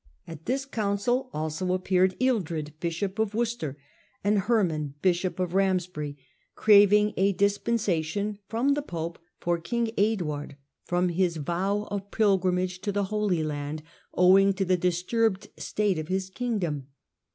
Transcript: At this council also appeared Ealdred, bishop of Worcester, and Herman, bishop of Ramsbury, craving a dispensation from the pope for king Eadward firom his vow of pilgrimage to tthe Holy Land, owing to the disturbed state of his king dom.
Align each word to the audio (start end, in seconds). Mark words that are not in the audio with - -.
At 0.25 0.47
this 0.47 0.65
council 0.65 1.29
also 1.31 1.73
appeared 1.75 2.15
Ealdred, 2.19 2.73
bishop 2.79 3.19
of 3.19 3.35
Worcester, 3.35 3.77
and 4.23 4.39
Herman, 4.39 4.95
bishop 5.03 5.39
of 5.39 5.53
Ramsbury, 5.53 6.17
craving 6.55 7.13
a 7.17 7.33
dispensation 7.33 8.39
from 8.47 8.73
the 8.73 8.81
pope 8.81 9.19
for 9.39 9.59
king 9.59 9.91
Eadward 9.99 10.55
firom 10.89 11.13
his 11.13 11.37
vow 11.37 11.87
of 11.91 12.09
pilgrimage 12.09 12.79
to 12.81 12.91
tthe 12.91 13.05
Holy 13.09 13.43
Land, 13.43 13.83
owing 14.15 14.53
to 14.53 14.65
the 14.65 14.75
disturbed 14.75 15.49
state 15.57 15.99
of 15.99 16.07
his 16.07 16.31
king 16.31 16.57
dom. 16.57 16.87